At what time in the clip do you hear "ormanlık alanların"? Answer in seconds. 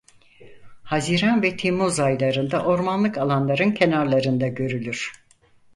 2.65-3.71